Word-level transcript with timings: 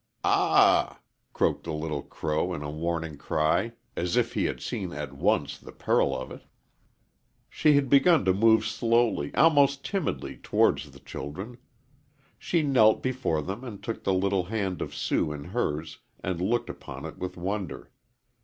"Ah 0.23 0.79
h 0.79 0.87
h 0.87 0.91
h 0.95 0.97
h!" 0.97 1.03
croaked 1.31 1.63
the 1.65 1.73
little 1.73 2.01
crow, 2.01 2.55
in 2.55 2.63
a 2.63 2.71
warning 2.71 3.17
cry, 3.19 3.73
as 3.95 4.17
if 4.17 4.33
he 4.33 4.45
had 4.45 4.59
seen 4.59 4.91
at 4.91 5.13
once 5.13 5.59
the 5.59 5.71
peril 5.71 6.17
of 6.17 6.31
it. 6.31 6.41
She 7.51 7.73
had 7.75 7.87
begun 7.87 8.25
to 8.25 8.33
move 8.33 8.65
slowly, 8.65 9.31
almost 9.35 9.85
timidly, 9.85 10.37
towards 10.37 10.89
the 10.89 10.99
children. 11.01 11.59
She 12.39 12.63
knelt 12.63 13.03
before 13.03 13.43
them 13.43 13.63
and 13.63 13.83
took 13.83 14.03
the 14.03 14.13
little 14.15 14.45
hand 14.45 14.81
of 14.81 14.95
Sue 14.95 15.31
in 15.31 15.43
hers 15.43 15.99
and 16.23 16.41
looked 16.41 16.71
upon 16.71 17.05
it 17.05 17.19
with 17.19 17.37
wonder. 17.37 17.91